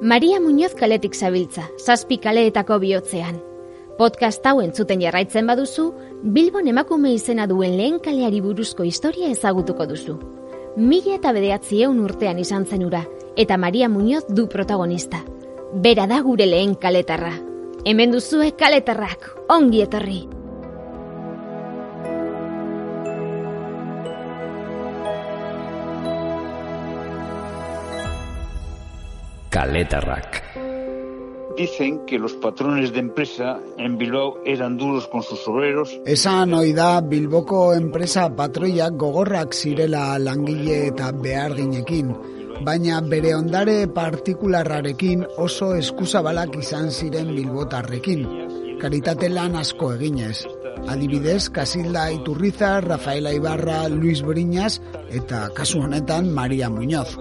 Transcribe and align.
Maria 0.00 0.38
Muñoz 0.38 0.74
kaletik 0.74 1.14
zabiltza, 1.14 1.64
zazpi 1.76 2.18
kaleetako 2.22 2.76
bihotzean. 2.78 3.40
Podcast 3.98 4.46
hau 4.46 4.60
entzuten 4.62 5.00
jarraitzen 5.02 5.50
baduzu, 5.50 5.88
Bilbon 6.22 6.68
emakume 6.70 7.10
izena 7.16 7.48
duen 7.50 7.74
lehen 7.76 7.98
kaleari 7.98 8.38
buruzko 8.40 8.86
historia 8.86 9.26
ezagutuko 9.34 9.88
duzu. 9.90 10.14
Mila 10.76 11.16
eta 11.18 11.34
bedeatzi 11.34 11.82
eun 11.82 11.98
urtean 12.06 12.38
izan 12.38 12.64
zen 12.64 12.86
ura, 12.86 13.02
eta 13.34 13.58
Maria 13.58 13.88
Muñoz 13.88 14.22
du 14.28 14.46
protagonista. 14.46 15.24
Bera 15.74 16.06
da 16.06 16.22
gure 16.22 16.46
lehen 16.46 16.76
kaletarra. 16.76 17.34
Hemen 17.84 18.14
duzue 18.14 18.52
kaletarrak, 18.54 19.32
ongi 19.50 19.82
etorri! 19.82 20.37
Caletarrac. 29.58 30.44
Dicen 31.56 32.06
que 32.06 32.16
los 32.16 32.34
patrones 32.34 32.92
de 32.92 33.00
empresa 33.00 33.58
en 33.76 33.98
Bilbao 33.98 34.38
eran 34.46 34.76
duros 34.76 35.08
con 35.08 35.24
sus 35.24 35.48
obreros. 35.48 35.90
Esan 36.06 36.54
ohi 36.54 36.70
da 36.72 37.00
Bilboko 37.00 37.74
enpresa 37.74 38.28
patroiak 38.30 38.94
gogorrak 38.94 39.56
zirela 39.58 40.14
langile 40.22 40.92
eta 40.92 41.10
beharginekin, 41.10 42.14
baina 42.62 43.00
bere 43.00 43.34
ondare 43.34 43.76
partikularrarekin 43.98 45.26
oso 45.48 45.74
eskuzabalak 45.74 46.54
izan 46.62 46.92
ziren 46.94 47.34
Bilbotarrekin. 47.34 48.24
Karitate 48.78 49.26
lan 49.34 49.58
asko 49.58 49.96
eginez. 49.98 50.46
Adibidez, 50.86 51.50
Kasilda 51.50 52.12
Iturriza, 52.14 52.76
Rafaela 52.80 53.34
Ibarra, 53.34 53.88
Luis 53.88 54.22
Briñas 54.22 54.78
eta 55.10 55.48
kasu 55.50 55.82
honetan 55.82 56.30
Maria 56.30 56.70
Muñoz. 56.70 57.18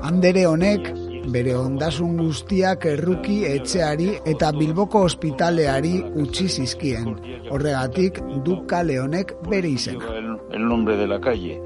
Andere 0.00 0.46
honek 0.46 1.03
bere 1.32 1.54
ondasun 1.56 2.16
guztiak 2.18 2.84
erruki 2.90 3.42
etxeari 3.48 4.10
eta 4.28 4.50
Bilboko 4.56 5.04
ospitaleari 5.08 5.94
utzi 6.20 6.48
zizkien. 6.48 7.14
Horregatik 7.50 8.20
du 8.44 8.60
kale 8.70 8.98
honek 9.00 9.34
bere 9.48 9.70
izena. 9.70 10.12
El, 10.18 10.68
nombre 10.68 10.96
de 10.96 11.06
la 11.06 11.20
calle. 11.20 11.60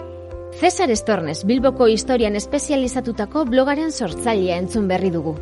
Cesar 0.59 0.91
Estornes, 0.91 1.45
Bilboko 1.47 1.87
historian 1.87 2.37
espezializatutako 2.37 3.45
blogaren 3.45 3.93
sortzailea 3.93 4.57
entzun 4.59 4.89
berri 4.89 5.11
dugu. 5.15 5.37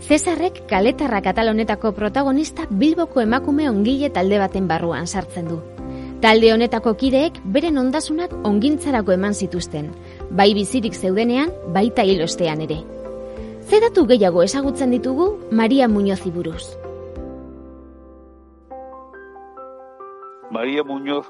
Cesarrek 0.00 0.62
kaletarra 0.68 1.22
katalonetako 1.22 1.92
protagonista 1.92 2.66
Bilboko 2.70 3.20
emakume 3.20 3.68
ongile 3.70 4.10
talde 4.10 4.38
baten 4.38 4.68
barruan 4.68 5.06
sartzen 5.06 5.48
du. 5.48 5.62
Talde 6.20 6.52
honetako 6.52 6.96
kideek 6.98 7.38
beren 7.54 7.78
ondasunak 7.78 8.32
ongintzarako 8.44 9.14
eman 9.14 9.34
zituzten, 9.34 9.92
bai 10.30 10.50
bizirik 10.54 10.94
zeudenean, 10.94 11.52
baita 11.74 12.02
hilostean 12.02 12.64
ere. 12.66 12.82
Zedatu 13.68 14.06
gehiago 14.08 14.40
ezagutzen 14.42 14.94
ditugu 14.94 15.24
Maria 15.52 15.88
Muñoz 15.88 16.22
buruz. 16.32 16.64
María 20.50 20.82
Muñoz, 20.82 21.26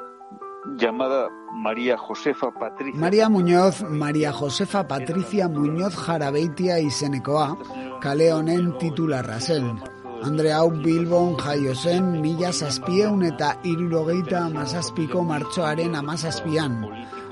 llamada 0.77 1.29
María 1.53 1.99
Josefa 1.99 2.53
Patricia. 2.53 3.01
Maria 3.01 3.29
Muñoz, 3.29 3.83
Maria 3.83 4.33
Josefa 4.33 4.87
Patricia 4.87 5.49
Muñoz 5.49 5.97
Jarabeitia 5.97 6.79
izenekoa, 6.79 7.59
kale 8.01 8.33
honen 8.33 8.79
titularra 8.79 9.41
zen. 9.41 9.81
Andre 10.23 10.53
hau 10.53 10.71
Bilbon 10.71 11.37
jaio 11.39 11.75
zen 11.75 12.21
mila 12.21 12.53
zazpieun 12.53 13.25
eta 13.27 13.57
irurogeita 13.65 14.45
amazazpiko 14.47 15.25
martxoaren 15.25 15.95
amazazpian. 15.97 16.85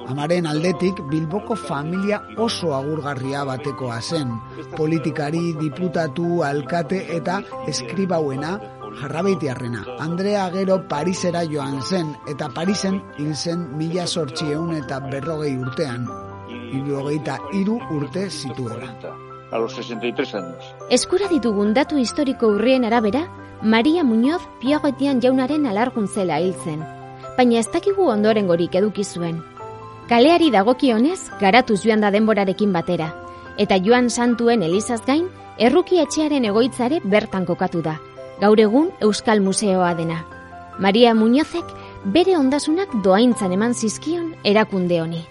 Amaren 0.07 0.47
aldetik 0.47 1.01
Bilboko 1.11 1.57
familia 1.59 2.21
oso 2.39 2.73
agurgarria 2.77 3.43
batekoa 3.45 4.01
zen. 4.01 4.31
Politikari, 4.77 5.53
diputatu, 5.59 6.43
alkate 6.47 7.01
eta 7.17 7.41
eskribauena 7.67 8.53
jarrabeitiarrena. 9.01 9.85
Andrea 9.99 10.49
gero 10.55 10.79
Parisera 10.89 11.43
joan 11.45 11.81
zen 11.83 12.15
eta 12.31 12.49
Parisen 12.55 13.01
hil 13.19 13.35
zen 13.35 13.67
mila 13.77 14.07
sortxieun 14.07 14.77
eta 14.77 15.01
berrogei 15.11 15.57
urtean. 15.59 16.07
Irurogeita 16.49 17.39
iru 17.55 17.81
urte 17.91 18.29
zituela. 18.31 18.95
A 19.51 19.59
los 19.59 19.75
63 19.75 20.35
años. 20.35 20.75
Eskura 20.91 21.29
ditugun 21.29 21.75
datu 21.75 21.99
historiko 21.99 22.49
urrien 22.49 22.85
arabera, 22.85 23.27
Maria 23.63 24.05
Muñoz 24.05 24.43
piagoetian 24.61 25.21
jaunaren 25.23 25.67
alarguntzela 25.67 26.41
hil 26.41 26.55
zen. 26.65 26.83
Baina 27.37 27.59
ez 27.61 27.69
dakigu 27.73 28.09
ondoren 28.11 28.47
gorik 28.47 28.75
eduki 28.75 29.05
zuen. 29.05 29.43
Kaleari 30.09 30.51
dagokionez, 30.55 31.19
garatuz 31.41 31.81
joan 31.85 32.01
da 32.05 32.11
denborarekin 32.15 32.73
batera. 32.73 33.09
Eta 33.59 33.79
joan 33.83 34.11
santuen 34.11 34.63
elizaz 34.63 35.01
gain, 35.07 35.27
erruki 35.59 35.99
etxearen 36.03 36.45
egoitzare 36.45 37.01
bertan 37.05 37.47
kokatu 37.49 37.83
da. 37.83 37.97
Gaur 38.41 38.61
egun 38.61 38.91
Euskal 39.01 39.41
Museoa 39.41 39.95
dena. 39.99 40.21
Maria 40.79 41.15
Muñozek 41.15 41.65
bere 42.15 42.37
ondasunak 42.37 42.93
doaintzan 43.03 43.53
eman 43.57 43.75
zizkion 43.75 44.35
erakunde 44.45 45.01
honi. 45.01 45.23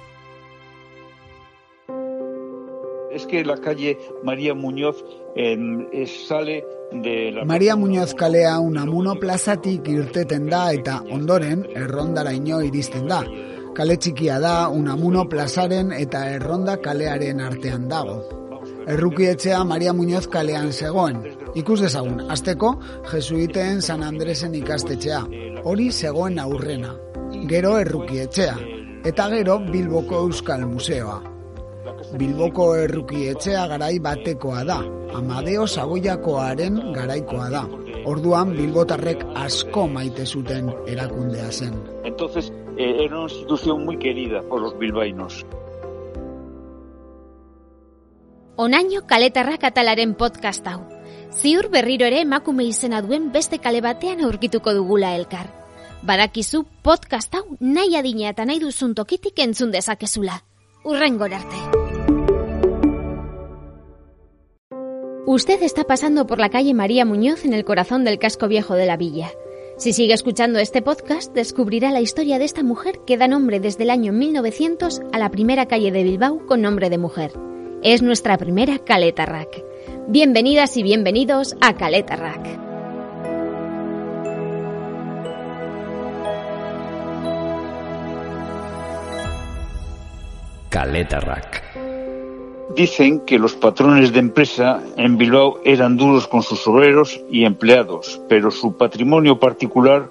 Es 3.12 3.26
que 3.28 3.46
la 3.46 3.56
calle 3.58 3.98
María 4.24 4.54
Muñoz 4.54 4.98
eh, 5.38 5.56
es- 5.94 6.28
sale 6.28 6.66
de 6.92 7.32
la... 7.32 7.46
Maria 7.46 7.78
Muñoz 7.78 8.14
kalea 8.14 8.60
Unamuno 8.60 9.16
plazatik 9.16 9.88
irteten 9.88 10.50
da 10.50 10.74
eta 10.74 11.02
ondoren 11.10 11.64
errondaraino 11.76 12.62
iristen 12.62 13.08
da. 13.08 13.22
Kale 13.76 13.98
txikia 14.00 14.38
da 14.40 14.70
Unamuno 14.72 15.26
plazaren 15.28 15.90
eta 15.92 16.22
erronda 16.32 16.78
kalearen 16.80 17.42
artean 17.44 17.90
dago. 17.92 18.22
Errukietxea 18.88 19.58
Maria 19.68 19.92
Muñoz 19.94 20.30
kalean 20.32 20.72
zegoen. 20.72 21.20
Ikus 21.60 21.82
dezagun, 21.82 22.22
azteko, 22.32 22.72
Jesuiten 23.12 23.82
San 23.82 24.04
Andresen 24.08 24.56
ikastetxea. 24.56 25.22
Hori 25.68 25.90
zegoen 25.92 26.40
aurrena. 26.40 26.96
Gero 27.52 27.76
errukietxea. 27.82 28.56
Eta 29.04 29.28
gero 29.36 29.60
Bilboko 29.68 30.24
Euskal 30.30 30.64
Museoa. 30.72 31.20
Bilboko 32.16 32.72
errukietxea 32.80 33.68
garai 33.76 33.98
batekoa 34.00 34.64
da. 34.64 34.84
Amadeo 35.20 35.68
Sagoiakoaren 35.68 36.80
garaikoa 36.96 37.50
da. 37.52 37.68
Orduan 38.06 38.56
Bilbotarrek 38.56 39.26
asko 39.36 39.88
maite 39.92 40.26
zuten 40.26 40.72
erakundea 40.88 41.52
zen. 41.52 41.76
Entonces, 42.06 42.54
eh, 42.78 43.06
era 43.06 43.16
una 43.16 43.32
institución 43.32 43.86
muy 43.86 43.98
querida 43.98 44.42
por 44.44 44.62
los 44.62 44.78
bilbaínos. 44.78 45.46
Onaino 48.58 49.06
kaletarra 49.06 49.58
katalaren 49.58 50.16
podcast 50.16 50.66
hau. 50.68 50.82
Ziur 51.32 51.70
berriro 51.70 52.06
ere 52.08 52.22
emakume 52.22 52.64
izena 52.64 53.02
duen 53.02 53.32
beste 53.34 53.60
kale 53.60 53.82
batean 53.82 54.24
aurkituko 54.24 54.74
dugula 54.74 55.16
elkar. 55.16 55.50
Badakizu 56.04 56.64
podcast 56.82 57.36
hau 57.36 57.58
nahi 57.60 57.98
adina 58.00 58.30
eta 58.30 58.46
nahi 58.46 58.62
duzun 58.64 58.96
tokitik 58.96 59.40
entzun 59.40 59.72
dezakezula. 59.76 60.44
Urrengor 60.86 61.34
arte. 61.34 61.60
Usted 65.28 65.64
está 65.64 65.84
pasando 65.84 66.28
por 66.28 66.40
la 66.40 66.50
calle 66.50 66.74
María 66.74 67.04
Muñoz 67.04 67.46
en 67.46 67.54
el 67.54 67.66
corazón 67.66 68.06
del 68.06 68.20
casco 68.20 68.48
viejo 68.48 68.76
de 68.76 68.86
la 68.86 68.96
villa. 68.96 69.32
Si 69.78 69.92
sigue 69.92 70.14
escuchando 70.14 70.60
este 70.60 70.82
podcast, 70.82 71.34
descubrirá 71.34 71.92
la 71.92 72.00
historia 72.00 72.40
de 72.40 72.46
esta 72.46 72.64
mujer 72.64 73.00
que 73.06 73.18
da 73.18 73.28
nombre 73.28 73.60
desde 73.60 73.84
el 73.84 73.90
año 73.90 74.14
1900 74.14 75.02
a 75.12 75.20
la 75.20 75.30
primera 75.30 75.66
calle 75.66 75.92
de 75.92 76.04
Bilbao 76.04 76.46
con 76.46 76.62
nombre 76.62 76.90
de 76.90 76.98
mujer. 76.98 77.34
Es 77.84 78.02
nuestra 78.02 78.38
primera 78.38 78.80
Caleta 78.80 79.26
Rack. 79.26 79.64
Bienvenidas 80.08 80.78
y 80.78 80.84
bienvenidos 80.84 81.58
a 81.60 81.76
Caleta 81.76 82.16
Rack. 82.16 82.66
Caletarrac. 90.70 91.85
Dicen 92.76 93.22
que 93.22 93.40
los 93.40 93.54
patrones 93.56 94.12
de 94.12 94.20
empresa 94.20 94.84
en 94.98 95.18
Bilbao 95.18 95.60
eran 95.64 95.96
duros 95.96 96.28
con 96.28 96.44
sus 96.44 96.68
obreros 96.68 97.22
y 97.32 97.46
empleados, 97.46 98.20
pero 98.28 98.52
su 98.52 98.76
patrimonio 98.76 99.40
particular 99.40 100.10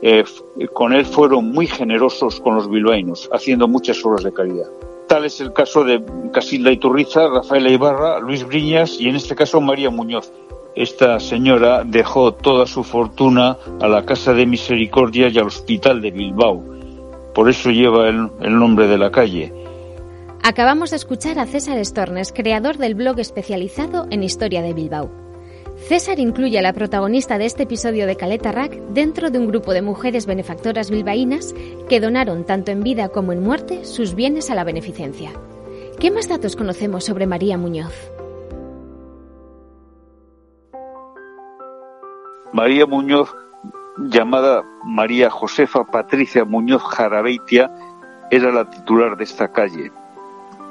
eh, 0.00 0.20
f- 0.20 0.68
con 0.72 0.94
él 0.94 1.04
fueron 1.04 1.52
muy 1.52 1.66
generosos 1.66 2.40
con 2.40 2.54
los 2.54 2.70
bilbaínos, 2.70 3.28
haciendo 3.30 3.68
muchas 3.68 4.02
obras 4.06 4.24
de 4.24 4.32
caridad. 4.32 4.66
Tal 5.06 5.26
es 5.26 5.38
el 5.42 5.52
caso 5.52 5.84
de 5.84 6.02
Casilda 6.32 6.72
Iturriza, 6.72 7.28
Rafaela 7.28 7.68
Ibarra, 7.68 8.20
Luis 8.20 8.46
Briñas 8.46 8.98
y 8.98 9.08
en 9.08 9.16
este 9.16 9.34
caso 9.34 9.60
María 9.60 9.90
Muñoz. 9.90 10.32
Esta 10.74 11.20
señora 11.20 11.84
dejó 11.84 12.32
toda 12.32 12.66
su 12.66 12.82
fortuna 12.82 13.58
a 13.82 13.88
la 13.88 14.06
Casa 14.06 14.32
de 14.32 14.46
Misericordia 14.46 15.28
y 15.28 15.38
al 15.38 15.48
Hospital 15.48 16.00
de 16.00 16.10
Bilbao. 16.10 16.62
Por 17.34 17.50
eso 17.50 17.70
lleva 17.70 18.08
el 18.08 18.58
nombre 18.58 18.86
de 18.88 18.96
la 18.96 19.10
calle. 19.10 19.52
Acabamos 20.44 20.90
de 20.90 20.96
escuchar 20.96 21.38
a 21.38 21.46
César 21.46 21.78
Estornes, 21.78 22.32
creador 22.32 22.76
del 22.76 22.96
blog 22.96 23.20
especializado 23.20 24.08
en 24.10 24.24
historia 24.24 24.60
de 24.60 24.74
Bilbao. 24.74 25.08
César 25.76 26.18
incluye 26.18 26.58
a 26.58 26.62
la 26.62 26.72
protagonista 26.72 27.38
de 27.38 27.44
este 27.44 27.62
episodio 27.62 28.08
de 28.08 28.16
Caleta 28.16 28.50
Rack 28.50 28.72
dentro 28.88 29.30
de 29.30 29.38
un 29.38 29.46
grupo 29.46 29.72
de 29.72 29.82
mujeres 29.82 30.26
benefactoras 30.26 30.90
bilbaínas 30.90 31.54
que 31.88 32.00
donaron 32.00 32.44
tanto 32.44 32.72
en 32.72 32.82
vida 32.82 33.08
como 33.10 33.32
en 33.32 33.40
muerte 33.40 33.84
sus 33.84 34.16
bienes 34.16 34.50
a 34.50 34.56
la 34.56 34.64
beneficencia. 34.64 35.30
¿Qué 36.00 36.10
más 36.10 36.28
datos 36.28 36.56
conocemos 36.56 37.04
sobre 37.04 37.28
María 37.28 37.56
Muñoz? 37.56 37.94
María 42.52 42.84
Muñoz, 42.86 43.32
llamada 43.96 44.64
María 44.82 45.30
Josefa 45.30 45.84
Patricia 45.84 46.44
Muñoz 46.44 46.82
Jarabeitia, 46.82 47.70
era 48.32 48.50
la 48.50 48.68
titular 48.68 49.16
de 49.16 49.22
esta 49.22 49.52
calle. 49.52 49.92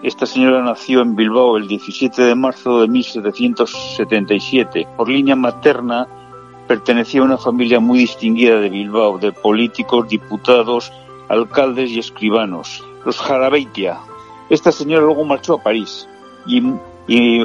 Esta 0.03 0.25
señora 0.25 0.63
nació 0.63 1.01
en 1.01 1.15
Bilbao 1.15 1.57
el 1.57 1.67
17 1.67 2.23
de 2.23 2.33
marzo 2.33 2.81
de 2.81 2.87
1777. 2.87 4.87
Por 4.97 5.07
línea 5.07 5.35
materna 5.35 6.07
pertenecía 6.67 7.21
a 7.21 7.25
una 7.25 7.37
familia 7.37 7.79
muy 7.79 7.99
distinguida 7.99 8.59
de 8.59 8.69
Bilbao, 8.69 9.19
de 9.19 9.31
políticos, 9.31 10.07
diputados, 10.07 10.91
alcaldes 11.29 11.91
y 11.91 11.99
escribanos, 11.99 12.83
los 13.05 13.19
Jarabeitia. 13.19 13.99
Esta 14.49 14.71
señora 14.71 15.05
luego 15.05 15.23
marchó 15.23 15.55
a 15.55 15.63
París 15.63 16.07
y, 16.47 16.63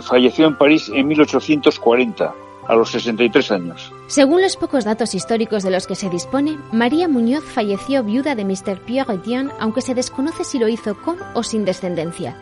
falleció 0.00 0.46
en 0.46 0.56
París 0.56 0.90
en 0.94 1.08
1840 1.08 2.34
a 2.68 2.74
los 2.74 2.90
63 2.90 3.50
años. 3.50 3.92
Según 4.06 4.40
los 4.40 4.56
pocos 4.56 4.84
datos 4.84 5.14
históricos 5.14 5.62
de 5.62 5.70
los 5.70 5.86
que 5.86 5.94
se 5.94 6.08
dispone, 6.08 6.58
María 6.72 7.06
Muñoz 7.06 7.44
falleció 7.44 8.02
viuda 8.02 8.34
de 8.34 8.44
Mr. 8.44 8.80
Pierre 8.80 9.14
Etienne, 9.14 9.52
aunque 9.60 9.82
se 9.82 9.94
desconoce 9.94 10.44
si 10.44 10.58
lo 10.58 10.68
hizo 10.68 10.96
con 11.02 11.18
o 11.34 11.42
sin 11.42 11.64
descendencia. 11.64 12.36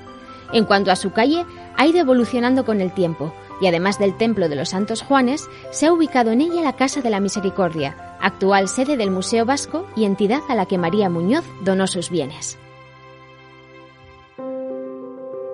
En 0.55 0.67
cuanto 0.67 0.93
a 0.93 0.97
su 0.97 1.11
calle, 1.11 1.45
ha 1.77 1.85
ido 1.85 1.99
evolucionando 1.99 2.65
con 2.65 2.81
el 2.81 2.95
tiempo, 2.95 3.35
y 3.61 3.67
además 3.67 3.99
del 3.99 4.17
Templo 4.17 4.49
de 4.49 4.55
los 4.55 4.69
Santos 4.69 5.03
Juanes, 5.03 5.51
se 5.71 5.87
ha 5.87 5.93
ubicado 5.93 6.31
en 6.31 6.41
ella 6.41 6.63
la 6.63 6.77
Casa 6.77 7.03
de 7.03 7.11
la 7.11 7.19
Misericordia, 7.19 8.17
actual 8.21 8.69
sede 8.69 8.97
del 8.97 9.11
Museo 9.11 9.45
Vasco 9.45 9.85
y 9.97 10.05
entidad 10.05 10.43
a 10.49 10.55
la 10.55 10.67
que 10.67 10.79
María 10.79 11.11
Muñoz 11.11 11.45
donó 11.65 11.89
sus 11.89 12.09
bienes. 12.09 12.57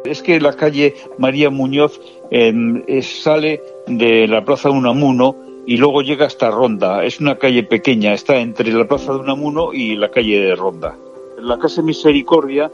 Es 0.05 0.20
que 0.20 0.38
la 0.38 0.52
calle 0.52 0.94
María 1.17 1.49
Muñoz 1.49 1.99
eh, 2.31 3.00
sale 3.00 3.62
de 3.87 4.29
la 4.29 4.44
Plaza 4.44 4.69
de 4.69 4.75
Unamuno 4.75 5.35
y 5.64 5.79
luego 5.79 6.03
llega 6.03 6.26
hasta 6.26 6.50
Ronda. 6.50 7.05
Es 7.06 7.20
una 7.20 7.37
calle 7.37 7.62
pequeña, 7.62 8.12
está 8.12 8.38
entre 8.38 8.70
la 8.70 8.87
Plaza 8.87 9.14
de 9.14 9.20
Unamuno 9.20 9.73
y 9.73 9.96
la 9.96 10.11
calle 10.11 10.41
de 10.41 10.55
Ronda. 10.55 10.94
La 11.38 11.58
Casa 11.58 11.81
Misericordia 11.81 12.70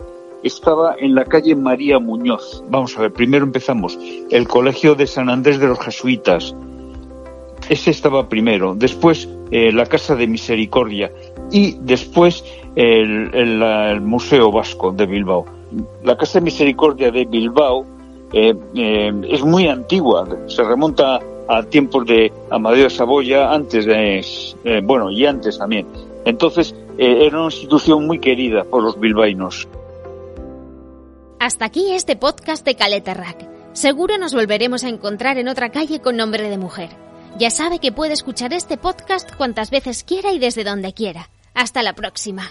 estaba 0.46 0.96
en 0.98 1.14
la 1.14 1.24
calle 1.24 1.54
María 1.54 1.98
Muñoz. 1.98 2.62
Vamos 2.68 2.96
a 2.96 3.02
ver, 3.02 3.12
primero 3.12 3.44
empezamos. 3.44 3.98
El 4.30 4.46
Colegio 4.48 4.94
de 4.94 5.06
San 5.06 5.28
Andrés 5.28 5.58
de 5.58 5.66
los 5.66 5.78
Jesuitas. 5.80 6.54
Ese 7.68 7.90
estaba 7.90 8.28
primero. 8.28 8.74
Después 8.74 9.28
eh, 9.50 9.72
la 9.72 9.86
Casa 9.86 10.16
de 10.16 10.26
Misericordia. 10.26 11.10
Y 11.50 11.76
después 11.80 12.44
el, 12.74 14.00
Museo 14.00 14.50
Vasco 14.50 14.92
de 14.92 15.06
Bilbao. 15.06 15.46
La 16.04 16.16
Casa 16.16 16.38
de 16.38 16.44
Misericordia 16.44 17.10
de 17.10 17.24
Bilbao 17.24 17.84
eh, 18.32 18.54
eh, 18.74 19.12
es 19.28 19.44
muy 19.44 19.68
antigua, 19.68 20.26
se 20.46 20.62
remonta 20.62 21.20
a 21.48 21.62
tiempos 21.62 22.06
de 22.06 22.32
Amadeo 22.50 22.84
de 22.84 22.90
Saboya, 22.90 23.52
antes 23.52 23.86
de, 23.86 24.82
bueno, 24.82 25.10
y 25.10 25.24
antes 25.26 25.58
también. 25.58 25.86
Entonces, 26.24 26.74
era 26.98 27.36
una 27.36 27.46
institución 27.46 28.04
muy 28.04 28.18
querida 28.18 28.64
por 28.64 28.82
los 28.82 28.98
bilbaínos. 28.98 29.68
Hasta 31.46 31.64
aquí 31.66 31.92
este 31.92 32.16
podcast 32.16 32.64
de 32.64 32.74
Caleta 32.74 33.14
Rack. 33.14 33.48
Seguro 33.72 34.18
nos 34.18 34.34
volveremos 34.34 34.82
a 34.82 34.88
encontrar 34.88 35.38
en 35.38 35.46
otra 35.46 35.70
calle 35.70 36.00
con 36.00 36.16
nombre 36.16 36.50
de 36.50 36.58
mujer. 36.58 36.90
Ya 37.38 37.50
sabe 37.50 37.78
que 37.78 37.92
puede 37.92 38.14
escuchar 38.14 38.52
este 38.52 38.76
podcast 38.76 39.32
cuantas 39.36 39.70
veces 39.70 40.02
quiera 40.02 40.32
y 40.32 40.40
desde 40.40 40.64
donde 40.64 40.92
quiera. 40.92 41.30
Hasta 41.54 41.84
la 41.84 41.92
próxima. 41.92 42.50